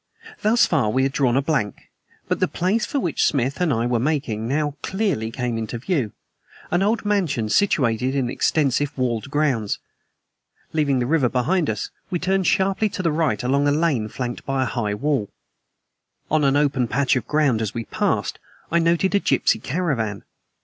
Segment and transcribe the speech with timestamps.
[0.41, 1.91] Thus far we had drawn blank,
[2.27, 6.11] but the place for which Smith and I were making now came clearly into view:
[6.71, 9.77] an old mansion situated in extensive walled grounds.
[10.73, 14.43] Leaving the river behind us, we turned sharply to the right along a lane flanked
[14.43, 15.29] by a high wall.
[16.31, 18.39] On an open patch of ground, as we passed,
[18.71, 20.23] I noted a gypsy caravan.